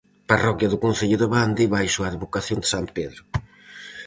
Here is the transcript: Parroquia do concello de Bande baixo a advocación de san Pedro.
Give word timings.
Parroquia 0.31 0.71
do 0.71 0.81
concello 0.85 1.17
de 1.19 1.27
Bande 1.33 1.71
baixo 1.75 1.99
a 2.01 2.09
advocación 2.11 2.59
de 2.61 2.67
san 2.73 2.85
Pedro. 2.95 3.21